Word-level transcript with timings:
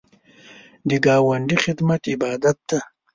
د 0.89 0.91
ګاونډي 1.05 1.57
خدمت 1.63 2.01
عبادت 2.13 2.57
دی 2.69 2.79